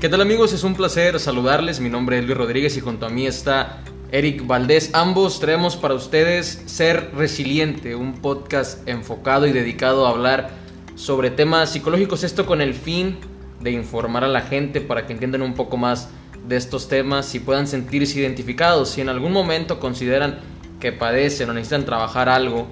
[0.00, 0.54] ¿Qué tal amigos?
[0.54, 1.78] Es un placer saludarles.
[1.78, 4.88] Mi nombre es Luis Rodríguez y junto a mí está Eric Valdés.
[4.94, 10.52] Ambos traemos para ustedes Ser Resiliente, un podcast enfocado y dedicado a hablar
[10.94, 12.24] sobre temas psicológicos.
[12.24, 13.18] Esto con el fin
[13.60, 16.08] de informar a la gente para que entiendan un poco más
[16.48, 18.88] de estos temas y puedan sentirse identificados.
[18.88, 20.38] Si en algún momento consideran
[20.80, 22.68] que padecen o necesitan trabajar algo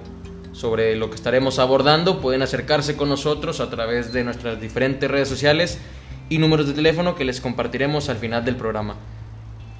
[0.51, 5.27] sobre lo que estaremos abordando, pueden acercarse con nosotros a través de nuestras diferentes redes
[5.29, 5.77] sociales
[6.29, 8.95] y números de teléfono que les compartiremos al final del programa.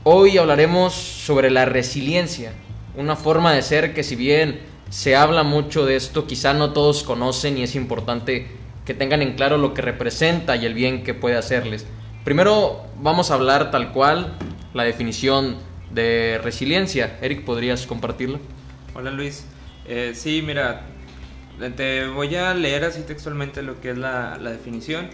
[0.04, 2.54] Hoy hablaremos sobre la resiliencia,
[2.98, 7.04] una forma de ser que si bien se habla mucho de esto, quizá no todos
[7.04, 8.48] conocen y es importante
[8.84, 11.86] que tengan en claro lo que representa y el bien que puede hacerles.
[12.24, 14.34] Primero vamos a hablar tal cual
[14.74, 15.58] la definición
[15.92, 17.20] de resiliencia.
[17.22, 18.40] Eric, ¿podrías compartirlo?
[18.96, 19.46] Hola Luis.
[19.88, 20.88] Eh, sí, mira,
[21.76, 25.10] te voy a leer así textualmente lo que es la, la definición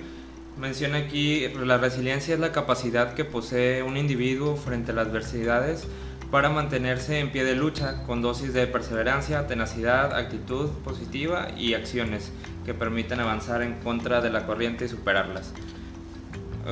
[0.58, 5.86] Menciona aquí, la resiliencia es la capacidad que posee un individuo frente a las adversidades
[6.32, 12.32] para mantenerse en pie de lucha con dosis de perseverancia, tenacidad, actitud positiva y acciones
[12.66, 15.52] que permiten avanzar en contra de la corriente y superarlas.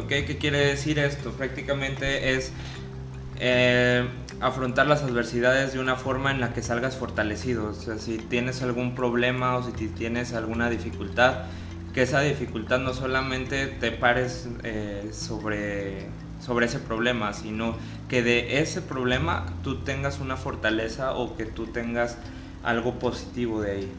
[0.07, 1.31] ¿Qué quiere decir esto?
[1.31, 2.51] Prácticamente es
[3.39, 4.07] eh,
[4.39, 7.69] afrontar las adversidades de una forma en la que salgas fortalecido.
[7.69, 11.43] O sea, si tienes algún problema o si tienes alguna dificultad,
[11.93, 16.07] que esa dificultad no solamente te pares eh, sobre,
[16.43, 17.77] sobre ese problema, sino
[18.09, 22.17] que de ese problema tú tengas una fortaleza o que tú tengas
[22.63, 23.91] algo positivo de ahí.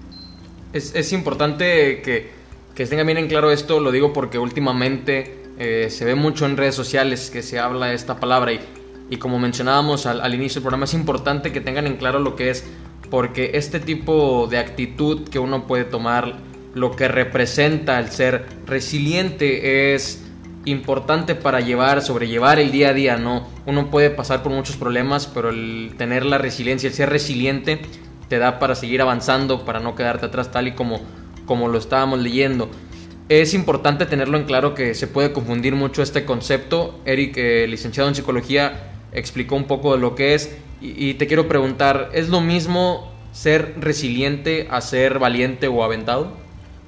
[0.73, 2.33] Es, es importante que,
[2.75, 6.57] que tengan bien en claro esto, lo digo porque últimamente eh, se ve mucho en
[6.57, 8.61] redes sociales que se habla esta palabra y,
[9.09, 12.35] y como mencionábamos al, al inicio del programa, es importante que tengan en claro lo
[12.35, 12.65] que es,
[13.09, 16.35] porque este tipo de actitud que uno puede tomar
[16.75, 20.25] lo que representa el ser resiliente es
[20.65, 23.47] importante para llevar, sobrellevar el día a día, ¿no?
[23.67, 27.81] Uno puede pasar por muchos problemas, pero el tener la resiliencia, el ser resiliente,
[28.29, 31.01] te da para seguir avanzando, para no quedarte atrás tal y como,
[31.47, 32.71] como lo estábamos leyendo.
[33.29, 37.01] Es importante tenerlo en claro que se puede confundir mucho este concepto.
[37.05, 41.27] Eric, eh, licenciado en psicología, explicó un poco de lo que es y, y te
[41.27, 46.44] quiero preguntar, ¿es lo mismo ser resiliente a ser valiente o aventado?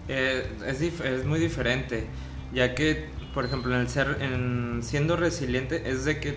[0.09, 2.06] Eh, es, es, muy diferente,
[2.53, 6.37] ya que, por ejemplo, en el ser, en siendo resiliente es de que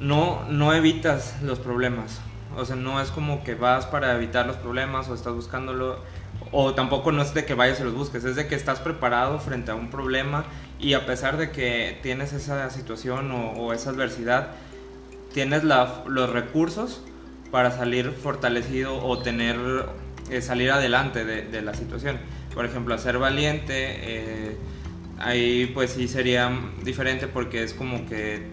[0.00, 2.20] no, no evitas los problemas.
[2.56, 6.00] O sea, no es como que vas para evitar los problemas o estás buscándolo,
[6.50, 9.38] o tampoco no es de que vayas y los busques, es de que estás preparado
[9.38, 10.44] frente a un problema
[10.78, 14.48] y a pesar de que tienes esa situación o, esa adversidad,
[15.32, 17.02] tienes la, los recursos
[17.50, 19.56] para salir fortalecido o tener,
[20.30, 22.18] eh, salir adelante de, de la situación
[22.54, 24.56] por ejemplo, a ser valiente, eh,
[25.18, 26.50] ahí pues sí sería
[26.82, 28.46] diferente porque es como que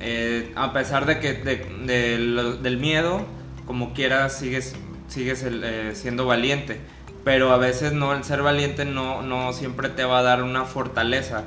[0.00, 3.24] eh, a pesar de que del miedo,
[3.66, 4.74] como quieras, sigues,
[5.08, 6.80] sigues eh, siendo valiente.
[7.24, 10.64] Pero a veces no, el ser valiente no, no siempre te va a dar una
[10.64, 11.44] fortaleza.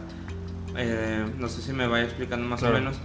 [1.37, 2.97] no sé si me vaya explicando más o menos.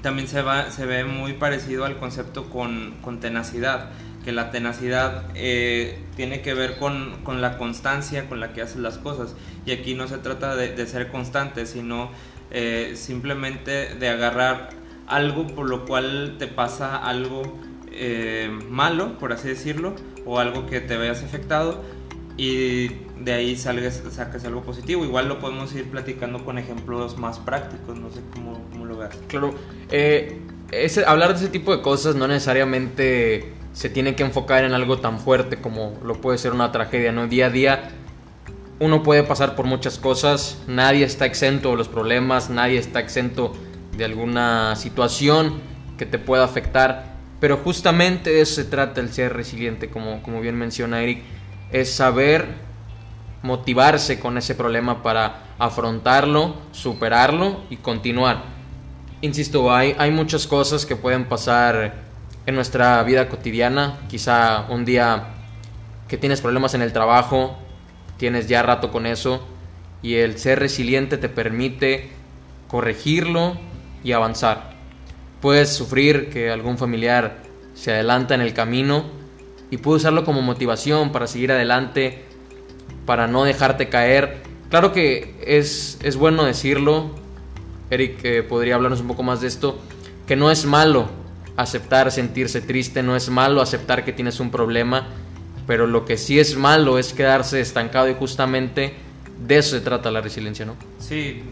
[0.00, 3.90] También se, va, se ve muy parecido al concepto con, con tenacidad
[4.24, 8.76] que la tenacidad eh, tiene que ver con, con, la constancia con la que haces
[8.76, 9.34] las cosas.
[9.64, 12.10] Y aquí no se trata de, ser constante, sino
[12.50, 14.70] eh, simplemente de agarrar
[15.06, 17.58] algo por lo cual te pasa algo
[17.92, 19.94] eh, malo, por así decirlo,
[20.26, 21.82] o algo que te veas afectado
[22.36, 22.88] y
[23.18, 25.04] de ahí salgas, sacas algo positivo.
[25.04, 29.16] Igual lo podemos ir platicando con ejemplos más prácticos, no sé cómo, cómo lo veas.
[29.28, 29.54] Claro,
[29.90, 34.98] ese, hablar de ese tipo de cosas no necesariamente se tiene que enfocar en algo
[34.98, 37.26] tan fuerte como lo puede ser una tragedia, ¿no?
[37.26, 37.90] Día a día
[38.80, 43.52] uno puede pasar por muchas cosas, nadie está exento de los problemas, nadie está exento
[43.96, 45.60] de alguna situación
[45.98, 50.40] que te pueda afectar, pero justamente de eso se trata el ser resiliente, como, como
[50.40, 51.22] bien menciona Eric,
[51.72, 52.46] es saber
[53.42, 58.44] motivarse con ese problema para afrontarlo, superarlo y continuar.
[59.20, 62.09] Insisto, hay, hay muchas cosas que pueden pasar
[62.46, 63.98] en nuestra vida cotidiana.
[64.08, 65.28] Quizá un día
[66.08, 67.56] que tienes problemas en el trabajo,
[68.16, 69.46] tienes ya rato con eso
[70.02, 72.10] y el ser resiliente te permite
[72.68, 73.56] corregirlo
[74.02, 74.70] y avanzar.
[75.40, 77.38] Puedes sufrir que algún familiar
[77.74, 79.04] se adelanta en el camino
[79.70, 82.24] y puedes usarlo como motivación para seguir adelante,
[83.06, 84.42] para no dejarte caer.
[84.68, 87.10] Claro que es, es bueno decirlo,
[87.90, 89.78] Eric podría hablarnos un poco más de esto,
[90.26, 91.19] que no es malo
[91.60, 95.08] aceptar sentirse triste, no es malo aceptar que tienes un problema,
[95.66, 98.94] pero lo que sí es malo es quedarse estancado y justamente
[99.46, 100.74] de eso se trata la resiliencia, ¿no?
[100.98, 101.42] Sí,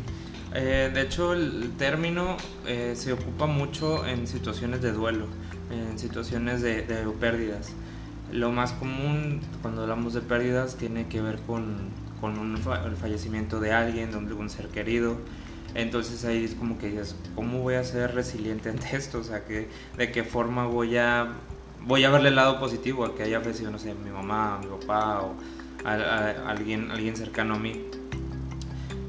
[0.55, 5.27] Eh, de hecho, el término eh, se ocupa mucho en situaciones de duelo,
[5.71, 6.85] en situaciones de,
[7.21, 7.73] pérdidas.
[8.33, 11.91] Lo más común cuando hablamos de pérdidas tiene que ver con,
[12.23, 15.19] con el fallecimiento de alguien, de un ser querido.
[15.79, 19.21] Entonces ahí es como que dices, ¿cómo voy a ser resiliente ante esto?
[19.21, 21.35] O sea, que, ¿de qué forma voy a,
[21.87, 24.67] voy a verle el lado positivo a que haya fallecido, no sé, mi mamá, mi
[24.67, 25.35] papá o
[25.85, 27.85] alguien, alguien cercano a mí?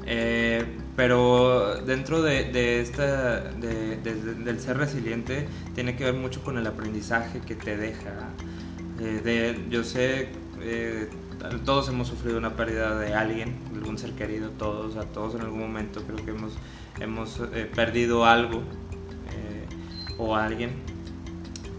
[0.06, 0.64] Eh,
[0.94, 7.56] pero dentro de, esta, del ser resiliente tiene que ver mucho con el aprendizaje que
[7.56, 8.12] te deja.
[9.00, 10.28] Eh, yo sé,
[10.60, 11.08] eh,
[11.64, 15.60] todos hemos sufrido una pérdida de alguien, algún ser querido, todos, a todos en algún
[15.60, 16.52] momento creo que hemos,
[17.00, 17.40] hemos
[17.74, 18.62] perdido algo
[20.18, 20.72] o a alguien.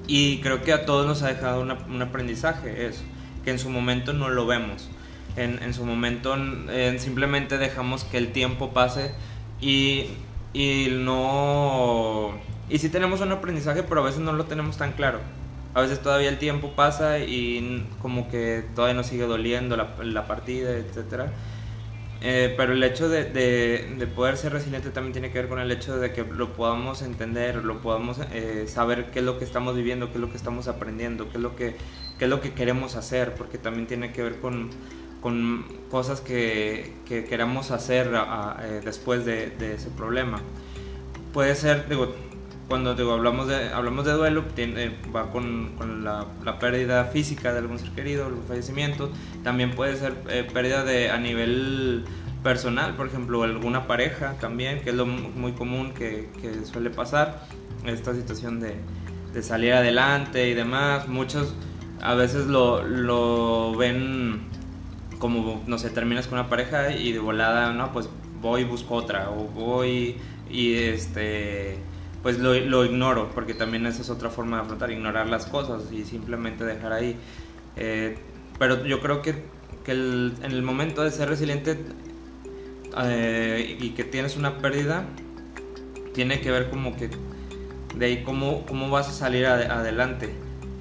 [0.07, 3.03] Y creo que a todos nos ha dejado un aprendizaje eso,
[3.45, 4.89] que en su momento no lo vemos
[5.35, 6.35] en, su momento
[6.97, 9.11] simplemente dejamos que el tiempo pase
[9.59, 10.07] y,
[10.53, 12.31] y no...
[12.69, 15.19] Y sí tenemos un aprendizaje, pero a veces no lo tenemos tan claro.
[15.73, 20.27] A veces todavía el tiempo pasa y como que todavía nos sigue doliendo la, la
[20.27, 21.29] partida, etc.
[22.23, 25.71] Eh, pero el hecho de, de, poder ser resiliente también tiene que ver con el
[25.71, 29.75] hecho de que lo podamos entender, lo podamos eh, saber qué es lo que estamos
[29.75, 31.75] viviendo, qué es lo que estamos aprendiendo, qué es lo que,
[32.19, 34.69] qué es lo que queremos hacer, porque también tiene que ver con
[35.21, 40.41] con cosas que, que queramos hacer eh, después de, ese problema.
[41.31, 42.13] Puede ser, digo,
[42.67, 46.25] cuando digo, hablamos, de, hablamos de duelo, tiene, va con, con la,
[46.59, 49.11] pérdida física de algún ser querido, algún fallecimiento,
[49.43, 52.05] también puede ser eh, pérdida de, a nivel
[52.43, 57.45] personal, por ejemplo, alguna pareja también, que es lo muy común que, que suele pasar,
[57.85, 58.75] esta situación de,
[59.33, 61.07] de, salir adelante y demás.
[61.07, 61.53] Muchos
[62.01, 64.41] a veces lo, lo ven
[65.19, 68.09] como, no sé, terminas con una pareja y de volada, no, pues
[68.41, 70.17] voy y busco otra, o voy
[70.49, 71.77] y este,
[72.21, 75.91] pues lo, lo ignoro, porque también esa es otra forma de afrontar, ignorar las cosas
[75.91, 77.15] y simplemente dejar ahí.
[77.77, 78.17] Eh,
[78.59, 79.35] pero yo creo que,
[79.83, 81.77] que en el momento de ser resiliente
[83.03, 85.05] eh, y que tienes una pérdida,
[86.13, 87.09] tiene que ver como que
[87.95, 90.29] de ahí cómo, cómo vas a salir adelante.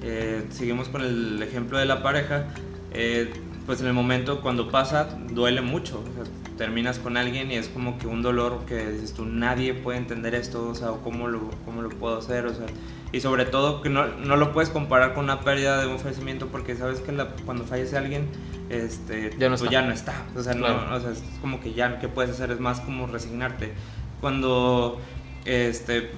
[0.03, 2.47] Eh, seguimos con el ejemplo de la pareja
[3.65, 6.03] pues en el momento cuando pasa duele mucho.
[6.61, 10.35] Terminas con alguien y es como que un dolor que dices tú, nadie puede entender
[10.35, 12.45] esto, o sea, ¿cómo lo, cómo lo puedo hacer?
[12.45, 12.67] O sea,
[13.11, 16.49] y sobre todo que no, no, lo puedes comparar con una pérdida de un fallecimiento
[16.49, 18.29] porque sabes que cuando fallece alguien,
[18.69, 19.71] este, ya no pues está.
[19.71, 20.13] ya no está.
[20.37, 22.51] O sea, no, o sea, es como que ya, ¿qué puedes hacer?
[22.51, 23.73] Es más como resignarte.
[24.19, 25.01] Cuando
[25.45, 26.11] este,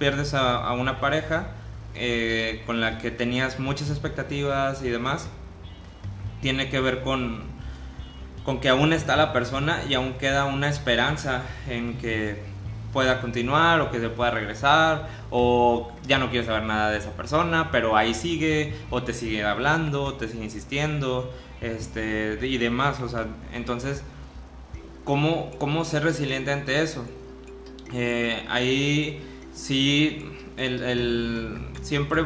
[0.00, 1.52] pierdes a, a una pareja
[1.94, 5.28] eh, con la que tenías muchas expectativas y demás,
[6.42, 7.49] tiene que ver con,
[8.44, 12.38] con que aún está la persona y aún queda una esperanza en que
[12.92, 17.12] pueda continuar o que se pueda regresar o ya no quieres saber nada de esa
[17.12, 23.00] persona, pero ahí sigue o te sigue hablando, te sigue insistiendo este, y demás.
[23.00, 24.02] O sea, entonces,
[25.04, 27.04] ¿cómo, cómo ser resiliente ante eso?
[27.92, 29.22] Eh, ahí
[29.52, 30.26] sí,
[30.56, 32.24] el, el, siempre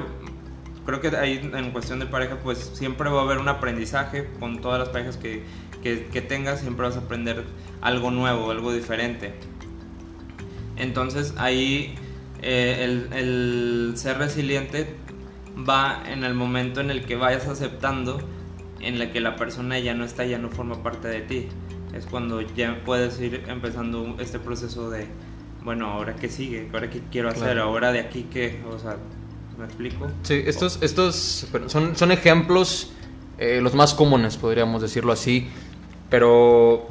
[0.84, 4.60] creo que ahí en cuestión de pareja, pues siempre va a haber un aprendizaje con
[4.60, 5.42] todas las parejas que,
[5.84, 7.44] que, tengas, siempre vas a aprender
[7.80, 9.34] algo nuevo, algo diferente.
[10.76, 11.94] Entonces ahí
[12.42, 14.96] eh, el, el, ser resiliente
[15.68, 18.18] va en el momento en el que vayas aceptando
[18.80, 21.48] en la que la persona ya no está, ya no forma parte de ti.
[21.94, 25.06] Es cuando ya puedes ir empezando este proceso de,
[25.62, 28.96] bueno, ahora qué sigue, ahora qué quiero hacer, ahora de aquí qué, o sea,
[29.58, 30.08] ¿Me explico?
[30.22, 32.90] Sí, estos, estos son, son ejemplos
[33.38, 35.48] eh, los más comunes, podríamos decirlo así,
[36.14, 36.86] pero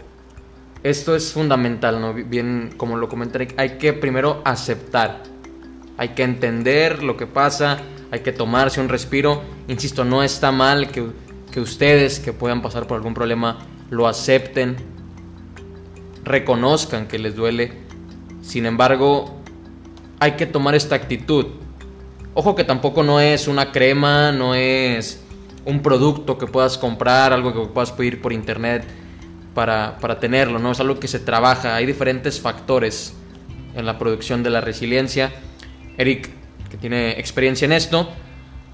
[0.83, 2.13] esto es fundamental, ¿no?
[2.13, 5.23] Bien, como lo comenté, hay que primero aceptar,
[5.97, 7.77] hay que entender lo que pasa,
[8.11, 9.41] hay que tomarse un respiro.
[9.69, 11.05] Insisto, no está mal que,
[11.53, 14.75] que ustedes que puedan pasar por algún problema lo acepten,
[16.25, 17.71] reconozcan que les duele.
[18.41, 19.37] Sin embargo,
[20.19, 21.45] hay que tomar esta actitud
[22.33, 25.23] Ojo que tampoco no es una crema, no es
[25.63, 28.83] un producto que puedas comprar, algo que puedas pedir por internet
[29.53, 30.71] para, tenerlo, ¿no?
[30.71, 33.13] Es algo que se trabaja, hay diferentes factores
[33.75, 35.31] en la producción de la resiliencia.
[35.97, 36.29] Eric,
[36.69, 38.09] que tiene experiencia en esto,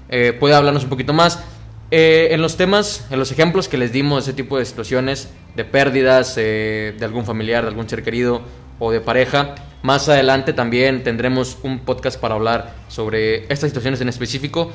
[0.08, 1.42] eh, puede hablarnos un poquito más.
[1.90, 5.64] Eh, en los temas, en los ejemplos que les dimos, ese tipo de situaciones, de
[5.64, 8.42] pérdidas eh, de algún familiar, de algún ser querido
[8.78, 14.08] o de pareja, más adelante también tendremos un podcast para hablar sobre estas situaciones en
[14.08, 14.70] específico,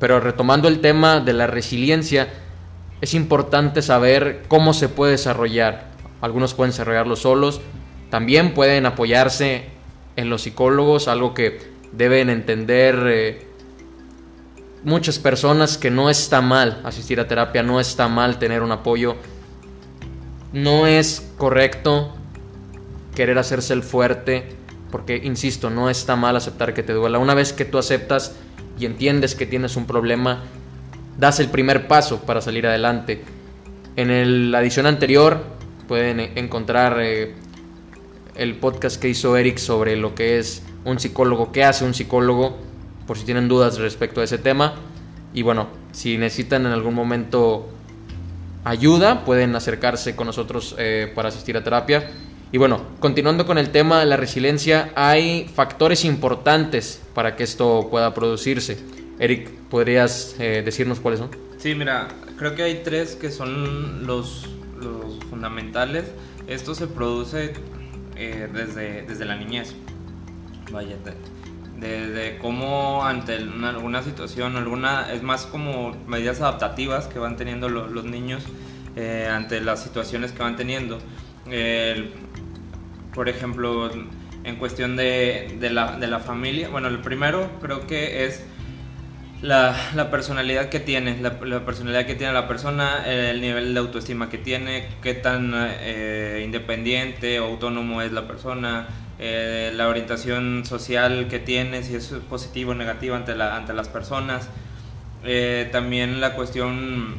[0.00, 2.28] pero retomando el tema de la resiliencia,
[3.04, 5.90] es importante saber cómo se puede desarrollar.
[6.22, 7.60] Algunos pueden desarrollarlo solos,
[8.08, 9.66] También pueden apoyarse
[10.16, 11.58] en los psicólogos, algo que
[11.92, 13.46] deben entender eh,
[14.84, 19.16] muchas personas que no está mal asistir a terapia, no está mal tener un apoyo.
[20.54, 22.14] No es correcto
[23.14, 24.56] querer hacerse el fuerte,
[24.90, 27.18] porque, insisto, no está mal aceptar que te duela.
[27.18, 28.34] Una vez que tú aceptas
[28.78, 30.44] y entiendes que tienes un problema,
[31.18, 33.22] das el primer paso para salir adelante.
[33.96, 35.44] En la edición anterior
[35.86, 37.34] pueden encontrar eh,
[38.34, 42.58] el podcast que hizo Eric sobre lo que es un psicólogo, qué hace un psicólogo,
[43.06, 44.74] por si tienen dudas respecto a ese tema.
[45.32, 47.68] Y bueno, si necesitan en algún momento
[48.64, 52.10] ayuda, pueden acercarse con nosotros eh, para asistir a terapia.
[52.50, 57.88] Y bueno, continuando con el tema de la resiliencia, hay factores importantes para que esto
[57.90, 58.78] pueda producirse.
[59.18, 61.30] Eric, ¿podrías eh, decirnos cuáles son?
[61.58, 64.48] Sí, mira, creo que hay tres que son los,
[64.80, 66.04] los fundamentales.
[66.46, 67.54] Esto se produce
[68.16, 69.74] eh, desde, desde la niñez.
[70.70, 70.96] Vaya,
[71.78, 78.04] desde cómo ante alguna situación, alguna, es más como medidas adaptativas que van teniendo los
[78.04, 78.42] niños
[78.96, 80.98] eh, ante las situaciones que van teniendo
[83.14, 83.90] por ejemplo,
[84.44, 88.44] en cuestión de, de, la, de, la, familia, bueno, el primero creo que es
[89.44, 94.30] la, la personalidad que tiene, la, personalidad que tiene la persona, el nivel de autoestima
[94.30, 101.28] que tiene, qué tan eh, independiente o autónomo es la persona, eh, la orientación social
[101.28, 104.48] que tiene, si es positivo o negativo ante, la, ante las personas,
[105.24, 107.16] eh, también la cuestión,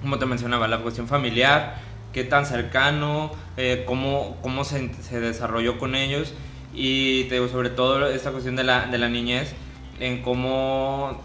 [0.00, 1.80] como te mencionaba, la cuestión familiar,
[2.12, 6.34] qué tan cercano, eh, cómo, cómo se, se, desarrolló con ellos.
[6.72, 9.54] Y te digo, sobre todo esta cuestión de la, de la niñez,
[9.98, 11.20] en cómo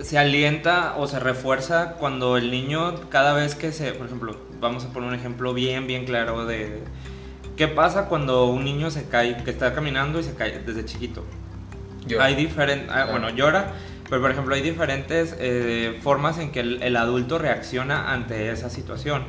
[0.00, 4.84] se alienta o se refuerza cuando el niño cada vez que se, por ejemplo, vamos
[4.84, 6.82] a poner un ejemplo bien, bien claro de,
[7.56, 11.24] qué pasa cuando un niño se cae, que está caminando y se cae desde chiquito.
[12.20, 13.72] Hay diferentes, ah, bueno, llora,
[14.08, 18.70] pero por ejemplo hay diferentes eh, formas en que el, el adulto reacciona ante esa
[18.70, 19.22] situación.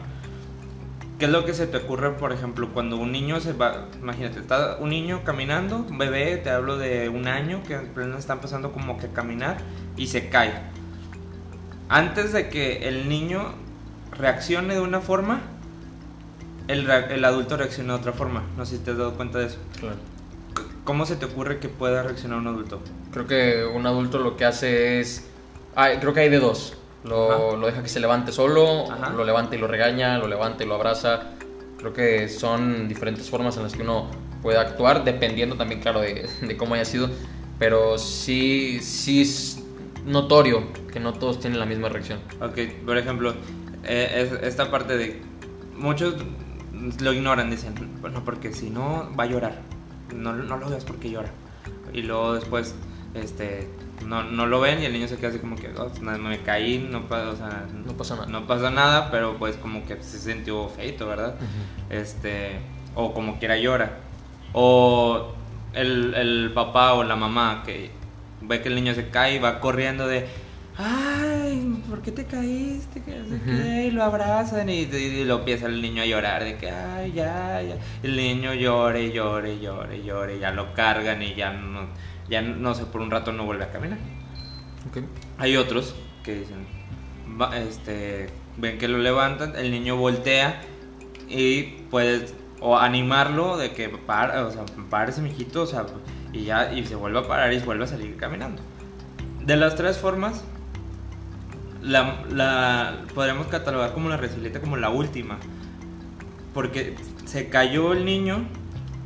[1.20, 4.40] ¿Qué es lo que se te ocurre, por ejemplo, cuando un niño se va, imagínate,
[4.40, 7.80] está un niño caminando, un bebé, te hablo de un año, que
[8.18, 9.58] está empezando como que a caminar
[9.98, 10.54] y se cae.
[11.90, 13.54] Antes de que el niño
[14.12, 15.42] reaccione de una forma,
[16.68, 18.44] el, el adulto reacciona de otra forma.
[18.58, 19.58] No sé si te has dado cuenta de eso.
[19.80, 19.98] Claro.
[20.84, 22.82] ¿Cómo se te ocurre que pueda reaccionar un adulto?
[23.12, 25.28] Creo que un adulto lo que hace es...
[25.76, 28.86] creo que hay de dos lo, lo, deja que se levante solo,
[29.16, 31.32] lo levanta y lo regaña, lo levanta y lo abraza.
[31.78, 34.10] Creo que son diferentes formas en las que uno
[34.42, 37.10] puede actuar, dependiendo también, claro, de, de cómo haya sido.
[37.60, 39.26] Pero sí, sí
[40.06, 42.20] notorio que no todos tienen la misma reacción.
[42.42, 43.34] Ok, por ejemplo,
[43.84, 45.22] eh, esta parte de...
[45.78, 46.16] Muchos
[47.00, 49.62] lo ignoran, dicen, bueno, porque si no va a llorar.
[50.14, 51.32] No, no lo veas porque llora.
[51.94, 52.76] Y luego después,
[53.14, 53.70] este,
[54.06, 56.80] no, no lo ven y el niño se queda así como que oh, me caí,
[56.80, 58.28] no, o sea, no pasa nada.
[58.28, 61.36] No pasa nada, pero pues como que se sintió feito, ¿verdad?
[61.90, 62.60] Este,
[62.96, 64.00] o como quiera llora.
[64.54, 65.34] O
[65.74, 67.92] el, el, papá o la mamá que
[68.48, 70.28] ve que el niño se cae y va corriendo de,
[70.78, 73.02] ay, ¿por qué te caíste?
[73.86, 74.86] Y lo abrazan y,
[75.26, 77.78] lo empieza el niño a llorar de que, ay, ya, ya.
[78.02, 81.88] El niño llore, llore, llore, llore, ya lo cargan y ya no
[82.30, 83.98] ya no sé, por un rato no vuelve a caminar.
[85.38, 86.66] Hay otros que dicen,
[87.56, 90.62] este, ven que lo levantan, el niño voltea
[91.30, 95.86] y puedes o animarlo de que para, o sea, párese mijito, o sea,
[96.34, 98.62] y ya y se vuelve a parar y se vuelve a salir caminando.
[99.46, 100.44] De las tres formas,
[101.82, 105.38] la, la podríamos catalogar como la resiliente como la última,
[106.54, 108.46] porque se cayó el niño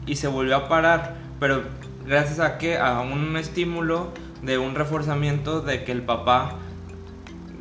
[0.05, 1.63] y se volvió a parar, pero
[2.05, 6.55] gracias a que a un estímulo de un reforzamiento de que el papá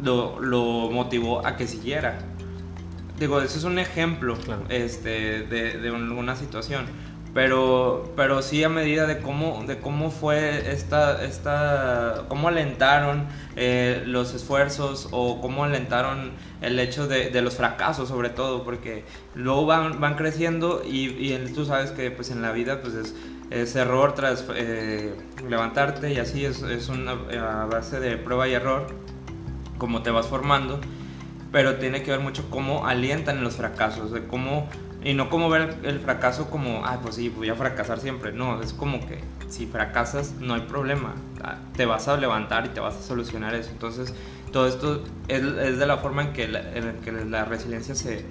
[0.03, 2.19] lo, lo motivó a que siguiera.
[3.19, 4.37] Digo, eso es un ejemplo
[4.69, 6.85] este, de, de una situación.
[7.37, 13.27] Pero, pero sí a medida de cómo, de cómo fue esta, esta cómo alentaron
[13.57, 19.05] eh, los esfuerzos o cómo alentaron el hecho de, de, los fracasos sobre todo, porque
[19.35, 23.15] luego van, van creciendo y, y tú sabes que pues en la vida pues es
[23.51, 25.15] es error tras eh,
[25.49, 27.15] levantarte y así es, es una
[27.67, 28.87] base de prueba y error,
[29.79, 30.81] como te vas formando,
[31.53, 34.69] pero tiene que ver mucho cómo alientan los fracasos, de cómo,
[35.07, 38.61] y no como ver el fracaso como, ah, pues sí, voy a fracasar siempre, no,
[38.61, 42.81] es como que si fracasas no hay problema, ah, te vas a levantar y te
[42.81, 44.13] vas a solucionar eso, entonces
[44.53, 48.25] todo esto es, es de la forma en que la, en que la resiliencia se,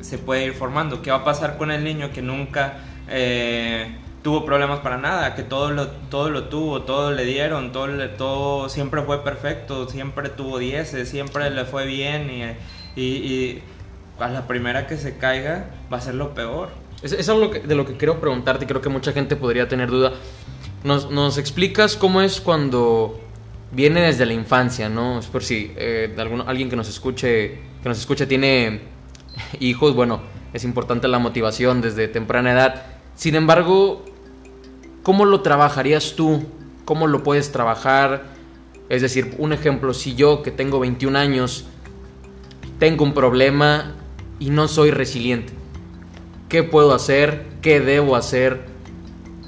[0.00, 1.02] se puede ir formando.
[1.02, 5.42] ¿Qué va a pasar con el niño que nunca eh, tuvo problemas para nada, que
[5.42, 10.58] todo lo, todo lo tuvo, todo le dieron, todo, todo siempre fue perfecto, siempre tuvo
[10.58, 12.30] 10, siempre le fue bien
[12.96, 13.62] y,
[14.18, 16.70] a la primera que se caiga va a ser lo peor.
[17.02, 20.12] Es, es algo de lo que quiero preguntarte, creo que mucha gente podría tener duda.
[20.84, 23.20] Nos, nos explicas cómo es cuando
[23.70, 25.18] viene desde la infancia, ¿no?
[25.18, 26.14] Es por si eh,
[26.46, 28.82] alguien que nos escuche, que nos escuche tiene
[29.60, 30.20] hijos, bueno,
[30.52, 32.82] es importante la motivación desde temprana edad.
[33.14, 34.04] Sin embargo,
[35.02, 36.44] ¿cómo lo trabajarías tú?
[36.84, 38.24] ¿Cómo lo puedes trabajar?
[38.88, 41.66] Es decir, un ejemplo, si yo que tengo 21 años
[42.78, 43.96] tengo un problema
[44.38, 45.52] y no soy resiliente,
[46.48, 47.46] ¿qué puedo hacer?
[47.62, 48.66] ¿Qué debo hacer?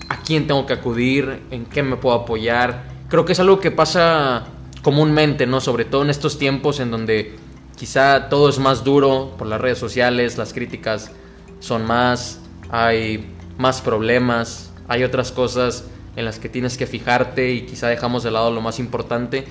[0.09, 1.41] ¿A quién tengo que acudir?
[1.51, 2.85] ¿En qué me puedo apoyar?
[3.09, 4.47] Creo que es algo que pasa
[4.83, 5.61] comúnmente, ¿no?
[5.61, 7.37] Sobre todo en estos tiempos en donde
[7.77, 11.11] quizá todo es más duro por las redes sociales, las críticas
[11.61, 15.85] son más, hay más problemas, hay otras cosas
[16.17, 19.45] en las que tienes que fijarte y quizá dejamos de lado lo más importante.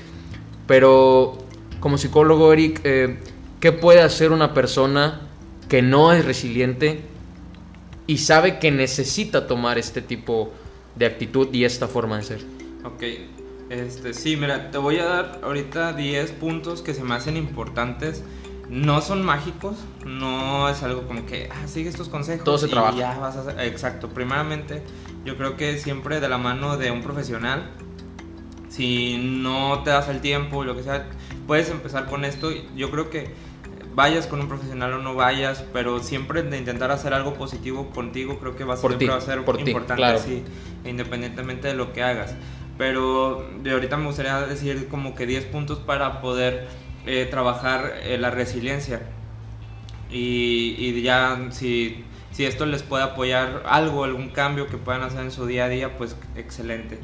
[0.67, 1.37] Pero
[1.79, 3.19] como psicólogo, Eric, eh,
[3.59, 5.28] ¿qué puede hacer una persona
[5.69, 7.01] que no es resiliente
[8.07, 10.51] y sabe que necesita tomar este tipo
[10.95, 12.39] de actitud y esta forma de ser?
[12.83, 13.03] Ok,
[13.69, 18.23] este, sí, mira, te voy a dar ahorita 10 puntos que se me hacen importantes
[18.69, 22.69] no son mágicos, no es algo como que ah, sigue estos consejos Todo se y
[22.69, 22.97] trabaja.
[22.97, 24.83] ya vas a Exacto, primeramente
[25.25, 27.71] yo creo que siempre de la mano de un profesional,
[28.69, 31.07] si no te das el tiempo, lo que sea,
[31.47, 32.51] puedes empezar con esto.
[32.75, 33.33] Yo creo que
[33.95, 38.39] vayas con un profesional o no vayas, pero siempre de intentar hacer algo positivo contigo,
[38.39, 40.43] creo que va a, siempre va a ser importante,
[40.85, 42.35] independientemente de lo que hagas.
[42.77, 46.67] Pero de ahorita me gustaría decir como que 10 puntos para poder
[47.05, 49.01] eh, trabajar eh, la resiliencia.
[50.09, 55.21] Y, y ya si, si, esto les puede apoyar algo, algún cambio que puedan hacer
[55.21, 56.99] en su día a día, pues excelente.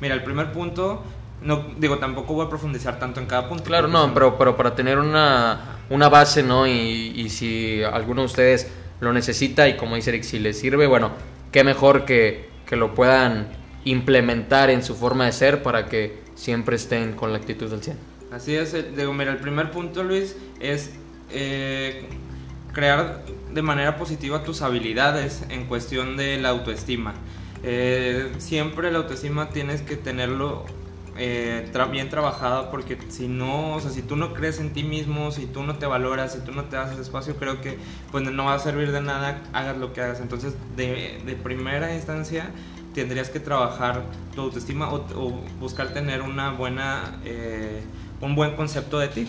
[0.00, 1.02] Mira, el primer punto,
[1.42, 3.64] no digo, tampoco voy a profundizar tanto en cada punto.
[3.64, 6.66] Claro, no, pero, pero para tener una, una base, ¿no?
[6.66, 8.68] Y, si alguno de ustedes
[9.00, 11.12] lo necesita y como dice Eric, si les sirve, bueno,
[11.52, 13.48] qué mejor que, que lo puedan
[13.84, 17.96] implementar en su forma de ser para que siempre estén con la actitud del 100.
[18.32, 20.92] Así es, eh, digo, mira, el primer punto, Luis, es
[21.30, 22.06] eh,
[22.72, 27.14] crear de manera positiva tus habilidades en cuestión de la autoestima.
[27.62, 30.64] Eh, siempre la autoestima tienes que tenerlo
[31.90, 35.46] bien trabajado porque si no, o sea, si tú no crees en ti mismo, si
[35.46, 37.78] tú no te valoras, si tú no te das ese espacio, creo que
[38.10, 40.20] pues no va a servir de nada, hagas lo que hagas.
[40.20, 42.50] Entonces, de, de primera instancia,
[42.94, 44.02] tendrías que trabajar
[44.34, 47.18] tu autoestima o, o buscar tener una buena
[48.20, 49.28] un buen concepto de ti.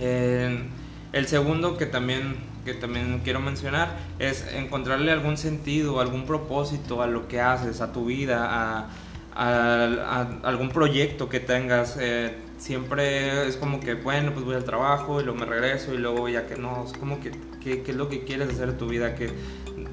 [0.00, 7.06] el segundo que también, que también quiero mencionar es encontrarle algún sentido, algún propósito a
[7.06, 8.88] lo que haces, a tu vida, a,
[9.34, 11.96] algún proyecto que tengas.
[12.00, 15.98] Eh, siempre es como que, bueno, pues voy al trabajo y luego me regreso y
[15.98, 18.86] luego ya que no, es como que, ¿qué es lo que quieres hacer en tu
[18.86, 19.14] vida?
[19.14, 19.30] Que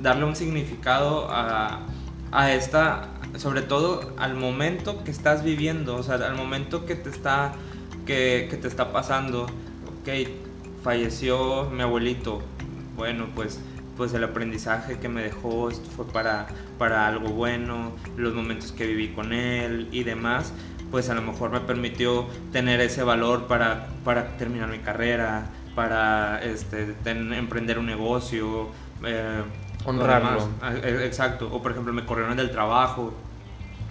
[0.02, 1.86] darle un significado a,
[2.32, 7.10] a esta, sobre todo al momento que estás viviendo, o sea, al momento que te
[7.10, 7.54] está
[8.10, 9.44] que, te está pasando.
[9.44, 10.30] Ok,
[10.84, 12.42] falleció mi abuelito.
[12.96, 13.60] Bueno, pues
[14.00, 18.88] pues el aprendizaje que me dejó esto fue para, para algo bueno, los momentos que
[18.88, 20.54] viví con él y demás,
[20.90, 26.42] pues a lo mejor me permitió tener ese valor para, para terminar mi carrera, para
[26.42, 28.70] este, emprender un negocio.
[29.04, 29.44] Eh,
[29.84, 30.48] Honrarlo.
[30.62, 31.50] Ah, e, exacto.
[31.52, 33.14] O por ejemplo me corrieron del trabajo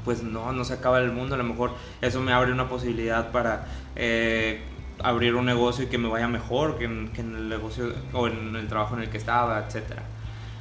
[0.06, 3.30] pues no, no se acaba el mundo, a lo mejor eso me abre una posibilidad
[3.30, 4.62] para eh,
[5.02, 8.68] abrir un negocio y que me vaya mejor que en, el negocio o en el
[8.68, 9.98] trabajo en el que estaba, etc.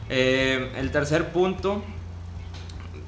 [0.09, 1.83] Eh, el tercer punto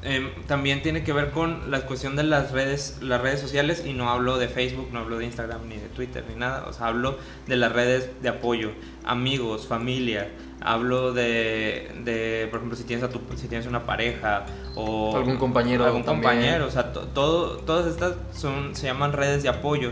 [0.01, 3.93] em, también tiene que ver con la cuestión de las redes, las redes sociales y
[3.93, 6.87] no hablo de Facebook, no hablo de Instagram ni de Twitter ni nada, o sea,
[6.87, 8.71] hablo de las redes de apoyo,
[9.03, 10.29] amigos, familia,
[10.61, 14.45] hablo de, de, por ejemplo, si tienes, a tu, si tienes una pareja
[14.75, 15.85] o algún compañero.
[15.85, 19.91] Algún compañero, o sea, todo, todas estas son, se llaman redes de apoyo.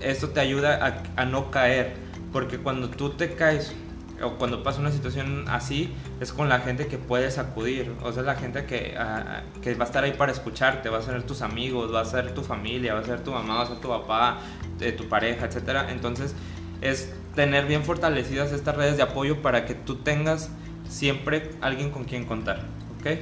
[0.00, 1.94] Esto te ayuda a, a, no caer,
[2.32, 3.74] porque cuando tú te caes
[4.22, 8.22] o cuando pasa una situación así, es con la gente que puedes acudir, o sea,
[8.22, 8.96] la gente que,
[9.62, 12.34] que va a estar ahí para escucharte, va a ser tus amigos, va a ser
[12.34, 14.38] tu familia, va a ser tu mamá, va a ser tu papá,
[14.80, 15.90] eh, tu pareja, etcétera.
[15.90, 16.34] Entonces,
[16.80, 20.50] es tener bien fortalecidas estas redes de apoyo para que tú tengas
[20.88, 22.64] siempre alguien con quien contar.
[22.98, 23.16] ¿Ok?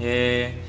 [0.00, 0.60] Eh,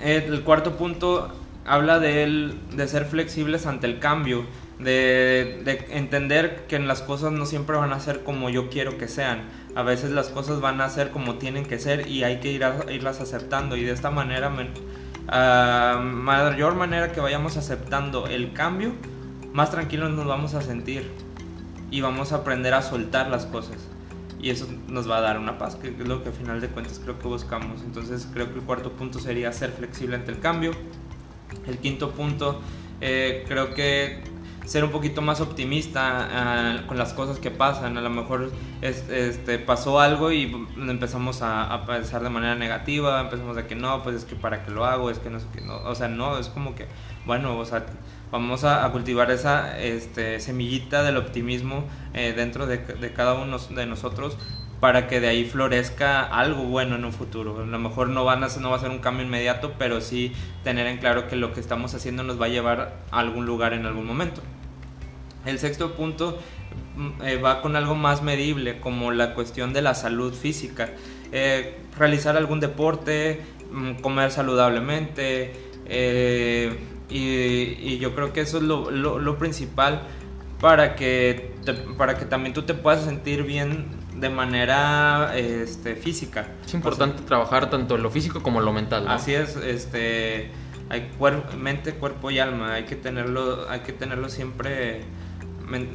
[0.00, 1.32] el cuarto punto
[1.66, 4.44] habla de, de ser flexibles ante el cambio.
[4.78, 9.08] de, de entender que las cosas no siempre van a ser como yo quiero que
[9.08, 9.48] sean.
[9.74, 12.62] A veces las cosas van a ser como tienen que ser y hay que ir
[12.62, 13.74] a, irlas aceptando.
[13.76, 14.52] Y de esta manera,
[15.26, 18.92] a mayor manera que vayamos aceptando el cambio,
[19.52, 21.10] más tranquilos nos vamos a sentir
[21.92, 23.76] y vamos a aprender a soltar las cosas.
[24.40, 26.68] Y eso nos va a dar una paz, que es lo que al final de
[26.68, 27.82] cuentas creo que buscamos.
[27.82, 30.72] Entonces creo que el cuarto punto sería ser flexible ante el cambio.
[31.66, 32.60] El quinto punto,
[33.00, 34.24] eh, creo que
[34.64, 37.98] ser un poquito más optimista ah, con las cosas que pasan.
[37.98, 38.50] A lo mejor
[38.80, 44.16] este, pasó algo y empezamos a, pensar de manera negativa, empezamos a que no, pues
[44.16, 45.76] es que para qué lo hago, es que no sé qué, no.
[45.84, 46.86] O sea, no, es como que,
[47.26, 47.84] bueno, o sea,
[48.32, 53.86] vamos a, cultivar esa este, semillita del optimismo eh, dentro de, de cada uno de
[53.86, 54.36] nosotros
[54.82, 57.56] para que de ahí florezca algo bueno en un futuro.
[57.62, 60.32] A lo mejor no, van a, no va a ser un cambio inmediato, pero sí
[60.64, 63.74] tener en claro que lo que estamos haciendo nos va a llevar a algún lugar
[63.74, 64.42] en algún momento.
[65.46, 66.36] El sexto punto
[66.96, 70.90] mm, eh, va con algo más medible, como la cuestión de la salud física.
[71.30, 73.40] Eh, realizar algún deporte,
[73.70, 75.52] mm, comer saludablemente,
[75.86, 76.76] eh,
[77.12, 80.02] y, yo creo que eso es lo, lo, principal
[80.60, 81.54] para que,
[81.98, 86.48] para que también tú te puedas sentir bien de manera este, física.
[86.64, 89.06] Es importante trabajar tanto lo físico como lo mental.
[89.08, 90.50] Así es, este,
[90.88, 91.10] hay
[91.58, 95.02] mente, cuerpo y alma, hay que tenerlo, hay que tenerlo siempre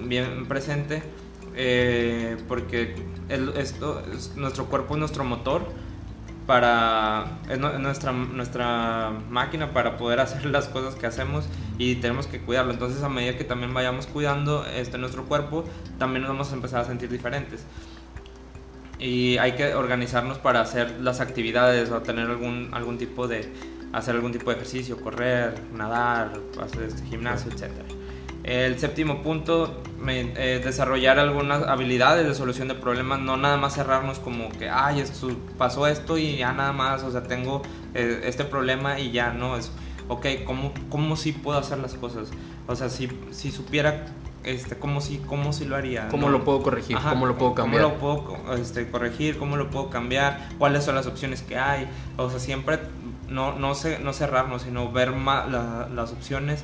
[0.05, 1.03] bien presente,
[1.55, 2.95] eh, porque
[3.29, 4.01] esto,
[4.35, 5.67] nuestro cuerpo es nuestro motor
[6.47, 12.39] para es nuestra nuestra máquina para poder hacer las cosas que hacemos y tenemos que
[12.39, 15.65] cuidarlo entonces a medida que también vayamos cuidando este nuestro cuerpo
[15.99, 17.65] también nos vamos a empezar a sentir diferentes
[18.99, 23.51] y hay que organizarnos para hacer las actividades o tener algún, algún tipo de
[23.93, 27.71] hacer algún tipo de ejercicio, correr, nadar, hacer este gimnasio, etc.
[28.47, 34.19] El séptimo punto, eh, desarrollar algunas habilidades de solución de problemas, no nada más cerrarnos
[34.19, 37.61] como que, ay, esto, pasó esto y ya nada más, o sea, tengo
[37.93, 39.69] eh, este problema y ya, no, es,
[40.07, 42.29] ok, ¿cómo, ¿cómo sí puedo hacer las cosas?
[42.67, 44.05] O sea, si, si supiera
[44.45, 46.07] este, ¿cómo si, cómo si lo haría?
[46.07, 46.97] ¿Cómo lo puedo corregir?
[46.97, 47.83] ¿Cómo lo puedo cambiar?
[47.83, 49.37] ¿Cómo lo puedo este, corregir?
[49.37, 50.47] ¿Cómo lo puedo cambiar?
[50.57, 51.89] ¿Cuáles son las opciones que hay?
[52.15, 52.79] O sea, siempre
[53.27, 56.63] no, no, no cerrarnos, sino ver más las opciones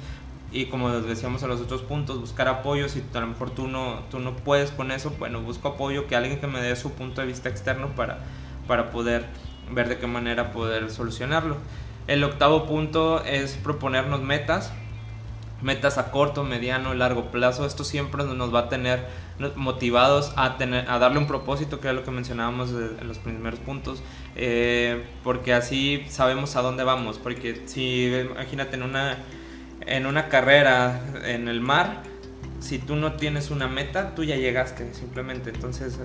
[0.53, 2.87] y como les decíamos en los otros puntos, buscar apoyo.
[2.87, 6.15] Si a lo mejor tú no, tú no puedes con eso, bueno, busco apoyo, que
[6.15, 8.19] alguien que me dé su punto de vista externo para,
[8.67, 9.25] para poder
[9.71, 11.57] ver de qué manera poder solucionarlo.
[12.07, 14.71] El octavo punto es proponernos metas
[15.63, 17.65] metas a corto, mediano, largo plazo.
[17.65, 19.07] Esto siempre nos va a tener
[19.55, 23.59] motivados a, tener, a darle un propósito, que era lo que mencionábamos en los primeros
[23.59, 24.03] puntos,
[24.35, 27.17] eh, porque así sabemos a dónde vamos.
[27.17, 29.17] Porque si, imagínate, en una,
[29.85, 32.03] en una carrera en el mar,
[32.59, 35.49] si tú no tienes una meta, tú ya llegaste, simplemente.
[35.49, 35.99] Entonces,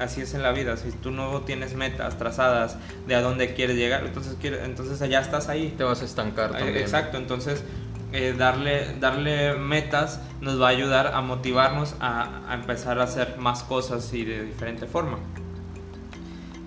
[0.00, 0.76] así es en la vida.
[0.78, 5.48] Si tú no tienes metas trazadas de a dónde quieres llegar, entonces, entonces allá estás
[5.48, 5.74] ahí.
[5.76, 6.78] Te vas a estancar también.
[6.78, 7.62] Exacto, entonces
[8.10, 13.62] eh, darle, darle metas nos va a ayudar a motivarnos a, empezar a hacer más
[13.62, 15.18] cosas y de diferente forma.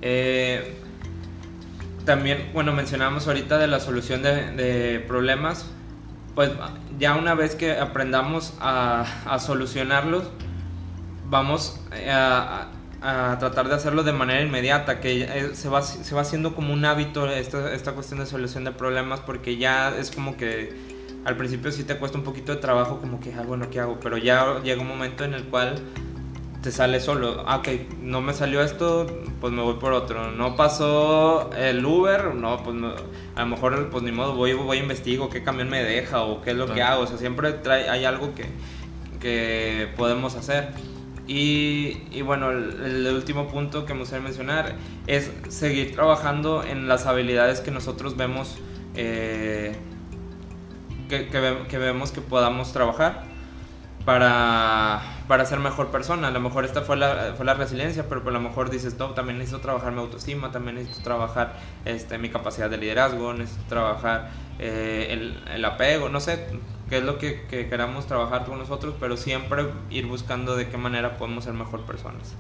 [0.04, 0.76] Eh,
[2.06, 5.66] también, bueno, mencionamos ahorita de la solución de, problemas,
[6.36, 6.52] pues
[7.00, 9.06] ya una vez que aprendamos a,
[9.40, 10.24] solucionarlos,
[11.30, 12.68] vamos eh, a,
[13.40, 17.28] tratar de hacerlo de manera inmediata, que se va, se va haciendo como un hábito
[17.28, 21.84] esta, esta cuestión de solución de problemas, porque ya es como que al principio sí
[21.84, 24.00] te cuesta un poquito de trabajo como que, ah, bueno, ¿qué hago?
[24.00, 25.80] Pero ya llega un momento en el cual
[26.62, 27.44] te sale solo.
[27.48, 27.68] Ah, ok,
[28.02, 29.08] no me salió esto,
[29.40, 30.32] pues me voy por otro.
[30.32, 32.76] No pasó el Uber, no, pues
[33.36, 36.52] a lo mejor, pues ni modo, voy, voy investigo qué camión me deja o qué
[36.52, 37.04] es lo que hago.
[37.04, 38.46] O sea, siempre trae, hay algo que,
[39.20, 40.70] que podemos hacer.
[41.28, 44.76] Y, y bueno, el, último punto que me gustaría mencionar
[45.08, 48.58] es seguir trabajando en las habilidades que nosotros vemos.
[48.96, 49.76] Eh,
[51.08, 53.31] que, vemos que podamos trabajar
[54.06, 56.28] para, para ser mejor persona.
[56.28, 59.12] A lo mejor esta fue la, fue la resiliencia, pero a lo mejor dices, no,
[59.12, 64.32] también necesito trabajar mi autoestima, también necesito trabajar este, mi capacidad de liderazgo, necesito trabajar
[64.60, 66.48] eh, el, el, apego, no sé
[66.90, 70.78] qué es lo que, que, queramos trabajar con nosotros, pero siempre ir buscando de qué
[70.78, 72.36] manera podemos ser mejor personas.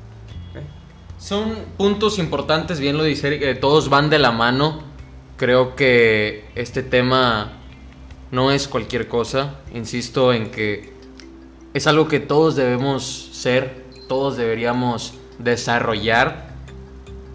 [1.17, 4.81] Son puntos importantes, bien lo dice, que todos van de la mano.
[5.37, 7.53] Creo que este tema
[8.31, 9.59] no es cualquier cosa.
[9.73, 10.93] Insisto en que
[11.73, 16.55] es algo que todos debemos ser, todos deberíamos desarrollar.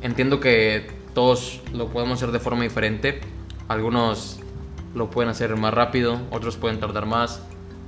[0.03, 3.21] Entiendo que todos lo podemos hacer de forma diferente.
[3.69, 4.39] Algunos
[4.95, 7.43] lo pueden hacer más rápido, otros pueden tardar más.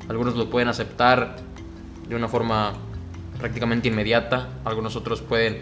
[0.09, 1.37] Algunos lo pueden aceptar
[2.09, 2.73] de una forma
[3.39, 5.59] prácticamente inmediata, algunos otros pueden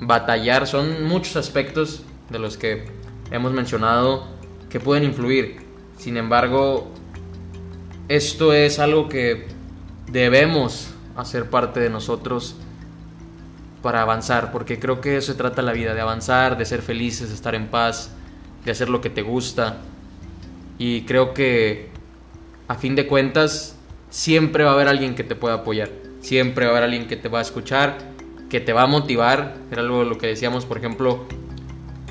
[0.00, 0.66] batallar.
[0.66, 2.84] Son muchos aspectos de los que
[3.30, 4.26] hemos mencionado
[4.68, 5.64] que pueden influir.
[5.96, 6.88] Sin embargo,
[8.08, 9.55] esto es algo que
[10.16, 12.56] debemos hacer parte de nosotros
[13.82, 17.28] para avanzar, porque creo que eso se trata la vida, de avanzar, de ser felices,
[17.28, 18.12] de estar en paz,
[18.64, 19.76] de hacer lo que te gusta.
[20.78, 21.90] Y creo que
[22.66, 23.76] a fin de cuentas
[24.08, 27.16] siempre va a haber alguien que te pueda apoyar, siempre va a haber alguien que
[27.16, 27.98] te va a escuchar,
[28.48, 31.26] que te va a motivar, era algo lo que decíamos, por ejemplo,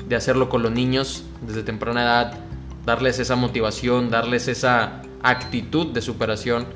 [0.08, 2.38] de hacerlo con los niños desde temprana edad,
[2.84, 6.66] darles esa motivación, darles esa actitud de superación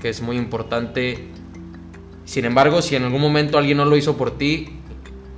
[0.00, 1.28] que es muy importante.
[2.24, 4.68] Sin embargo, si en algún momento alguien no lo hizo por ti,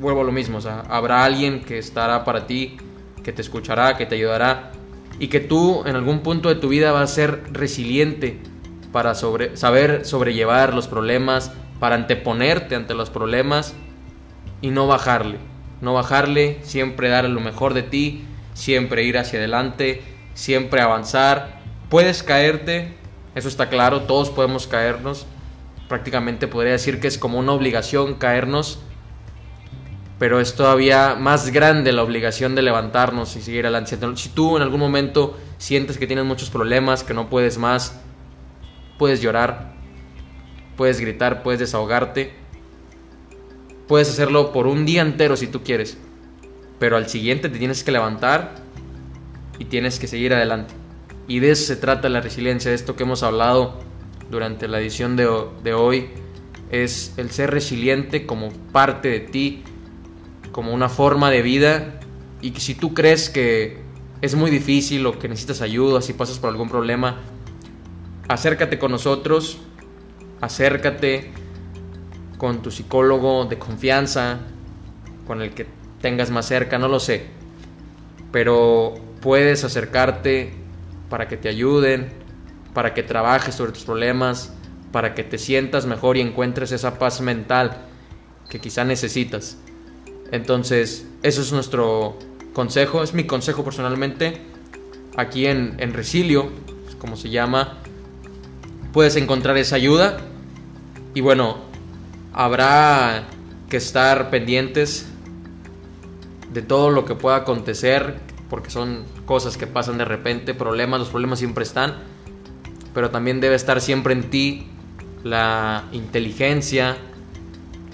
[0.00, 2.76] vuelvo a lo mismo, o habrá alguien que estará para ti,
[3.22, 4.72] que te escuchará, que te ayudará
[5.18, 8.38] y que tú en algún punto de tu vida vas a ser resiliente
[8.92, 13.74] para saber sobrellevar los problemas, para anteponerte ante los problemas
[14.62, 15.38] y no bajarle.
[15.80, 20.02] No bajarle, siempre dar lo mejor de ti, siempre ir hacia adelante,
[20.34, 21.60] siempre avanzar.
[21.88, 22.94] Puedes caerte,
[23.38, 25.24] eso está claro, todos podemos caernos.
[25.88, 28.80] Prácticamente podría decir que es como una obligación caernos,
[30.18, 33.96] pero es todavía más grande la obligación de levantarnos y seguir adelante.
[34.16, 38.00] Si tú en algún momento sientes que tienes muchos problemas, que no puedes más,
[38.98, 39.72] puedes llorar,
[40.76, 42.32] puedes gritar, puedes desahogarte,
[43.86, 45.96] puedes hacerlo por un día entero si tú quieres,
[46.80, 48.56] pero al siguiente te tienes que levantar
[49.60, 50.74] y tienes que seguir adelante.
[51.28, 53.74] Y de eso se trata la resiliencia, de esto que hemos hablado
[54.30, 56.08] durante la edición de, hoy,
[56.70, 59.62] es el ser resiliente como parte de ti,
[60.52, 62.00] como una forma de vida.
[62.40, 63.78] Y si tú crees que
[64.22, 67.20] es muy difícil o que necesitas ayuda, si pasas por algún problema,
[68.26, 69.58] acércate con nosotros,
[70.40, 71.30] acércate
[72.38, 74.40] con tu psicólogo de confianza,
[75.26, 75.66] con el que
[76.00, 77.26] tengas más cerca, no lo sé,
[78.32, 80.57] pero puedes acercarte
[81.08, 82.08] para que te ayuden,
[82.74, 84.52] para que trabajes sobre tus problemas,
[84.92, 87.86] para que te sientas mejor y encuentres esa paz mental
[88.48, 89.58] que quizá necesitas.
[90.30, 92.18] Entonces, eso es nuestro
[92.52, 94.40] consejo, es mi consejo personalmente.
[95.16, 96.50] Aquí en, en Resilio,
[96.98, 97.78] como se llama,
[98.92, 100.18] puedes encontrar esa ayuda.
[101.14, 101.58] Y bueno,
[102.32, 103.24] habrá
[103.68, 105.06] que estar pendientes
[106.52, 108.16] de todo lo que pueda acontecer,
[108.48, 111.96] porque son cosas que pasan de repente, problemas, los problemas siempre están,
[112.94, 114.66] pero también debe estar siempre en ti
[115.24, 116.96] la inteligencia,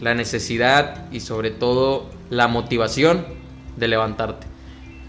[0.00, 3.26] la necesidad y sobre todo la motivación
[3.76, 4.46] de levantarte.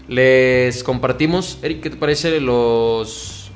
[0.08, 3.50] Les compartimos, Eric, ¿qué te parece los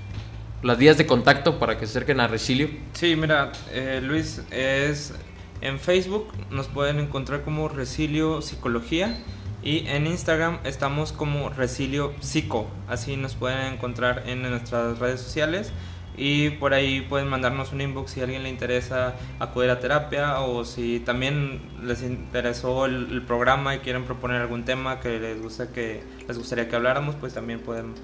[0.62, 2.68] las vías de contacto para que se acerquen a Resilio?
[2.92, 5.14] Sí, mira, eh, Luis, es
[5.62, 9.16] en Facebook nos pueden encontrar como Resilio Psicología
[9.62, 12.66] y en Instagram estamos como Resilio Psico.
[12.88, 15.72] Así nos pueden encontrar en nuestras redes sociales.
[16.16, 20.40] Y por ahí pueden mandarnos un inbox si a alguien le interesa acudir a terapia
[20.40, 25.68] o si también les interesó el, programa y quieren proponer algún tema que les gusta
[25.68, 27.94] que les gustaría que habláramos pues también pueden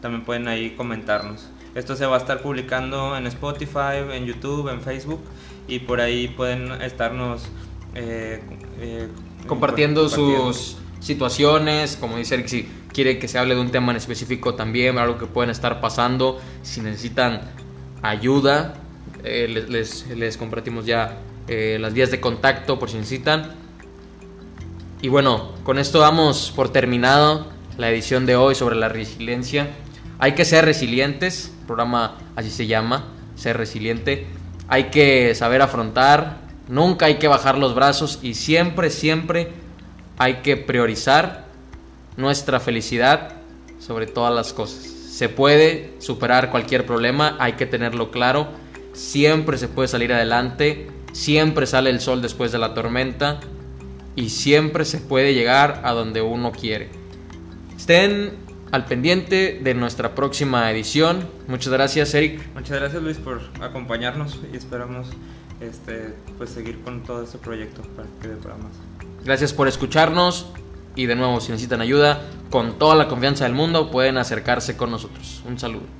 [0.00, 1.48] también pueden ahí comentarnos.
[1.74, 5.20] Esto se va a estar publicando en Spotify en YouTube en Facebook
[5.68, 7.46] y por ahí pueden estarnos
[7.94, 8.42] eh,
[8.80, 9.08] eh,
[9.46, 13.96] compartiendo, sus situaciones como dice Eric si quiere que se hable de un tema en
[13.96, 17.42] específico también, algo que pueden estar pasando, si necesitan
[18.02, 18.74] ayuda,
[19.24, 23.54] eh, les, les, compartimos ya eh, las vías de contacto por si necesitan.
[25.02, 27.46] Y bueno, con esto damos por terminado
[27.78, 29.68] la edición de hoy sobre la resiliencia.
[30.18, 34.26] Hay que ser resilientes, el programa así se llama, ser resiliente.
[34.68, 39.52] Hay que saber afrontar, nunca hay que bajar los brazos y siempre, siempre
[40.20, 41.46] hay que priorizar
[42.18, 43.36] nuestra felicidad
[43.78, 44.84] sobre todas las cosas.
[44.84, 48.48] Se puede superar cualquier problema, hay que tenerlo claro.
[48.92, 53.40] Siempre se puede salir adelante, siempre sale el sol después de la tormenta
[54.14, 56.90] y siempre se puede llegar a donde uno quiere.
[57.74, 58.32] Estén
[58.72, 61.26] al pendiente de nuestra próxima edición.
[61.48, 62.46] Muchas gracias, Eric.
[62.54, 65.06] Muchas gracias, Luis, por acompañarnos y esperamos
[65.62, 68.89] este, pues, seguir con todo este proyecto para que dé más.
[69.24, 70.46] Gracias por escucharnos.
[70.96, 74.90] Y de nuevo, si necesitan ayuda, con toda la confianza del mundo, pueden acercarse con
[74.90, 75.42] nosotros.
[75.46, 75.99] Un saludo.